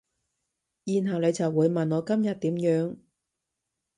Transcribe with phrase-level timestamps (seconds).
[0.83, 2.97] 然後你就會問我今日點樣